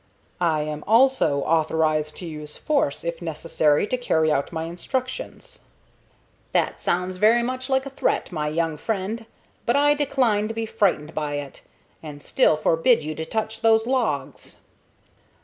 "I 0.39 0.61
am 0.61 0.83
also 0.87 1.41
authorized 1.41 2.17
to 2.17 2.25
use 2.25 2.57
force, 2.57 3.03
if 3.03 3.21
necessary, 3.21 3.85
to 3.85 3.97
carry 3.97 4.31
out 4.31 4.51
my 4.51 4.63
instructions." 4.63 5.59
"That 6.53 6.81
sounds 6.81 7.17
very 7.17 7.43
much 7.43 7.69
like 7.69 7.85
a 7.85 7.91
threat, 7.91 8.31
my 8.31 8.47
young 8.47 8.77
friend; 8.77 9.27
but 9.63 9.75
I 9.75 9.93
decline 9.93 10.47
to 10.47 10.55
be 10.55 10.65
frightened 10.65 11.13
by 11.13 11.35
it, 11.35 11.61
and 12.01 12.23
still 12.23 12.57
forbid 12.57 13.03
you 13.03 13.13
to 13.13 13.25
touch 13.25 13.61
those 13.61 13.85
logs." 13.85 14.57